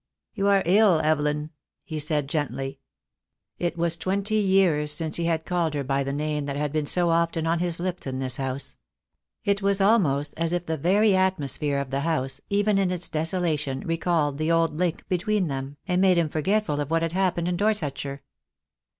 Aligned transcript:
"You 0.33 0.47
are 0.47 0.63
ill, 0.65 0.99
Evelyn," 1.03 1.51
he 1.83 1.99
said, 1.99 2.27
gently. 2.27 2.79
It 3.59 3.77
was 3.77 3.97
twenty 3.97 4.37
years 4.37 4.91
since 4.91 5.17
he 5.17 5.25
had 5.25 5.45
called 5.45 5.75
her 5.75 5.83
by 5.83 6.03
the 6.03 6.11
name 6.11 6.47
that 6.47 6.55
had 6.55 6.73
been 6.73 6.87
so 6.87 7.11
often 7.11 7.45
on 7.45 7.59
his 7.59 7.79
lips 7.79 8.07
in 8.07 8.17
this 8.17 8.37
house. 8.37 8.77
It 9.43 9.61
was 9.61 9.79
almost 9.79 10.33
as 10.37 10.53
if 10.53 10.65
the 10.65 10.75
very 10.75 11.15
atmosphere 11.15 11.77
of 11.77 11.91
the 11.91 11.99
house, 11.99 12.41
even 12.49 12.79
in 12.79 12.89
its 12.89 13.09
desolation, 13.09 13.81
recalled 13.81 14.39
the 14.39 14.51
old 14.51 14.73
link 14.73 15.07
between 15.07 15.49
them, 15.49 15.77
and 15.87 16.01
made 16.01 16.17
him 16.17 16.29
forgetful 16.29 16.79
of 16.79 16.89
what 16.89 17.03
had 17.03 17.13
happened 17.13 17.47
in 17.47 17.55
Dor 17.55 17.73
setshire. 17.73 18.21